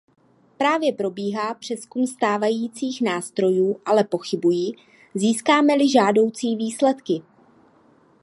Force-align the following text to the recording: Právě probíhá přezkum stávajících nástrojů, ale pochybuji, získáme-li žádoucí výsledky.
Právě 0.57 0.93
probíhá 0.93 1.53
přezkum 1.53 2.07
stávajících 2.07 3.01
nástrojů, 3.01 3.81
ale 3.85 4.03
pochybuji, 4.03 4.71
získáme-li 5.15 5.89
žádoucí 5.91 6.55
výsledky. 6.55 7.21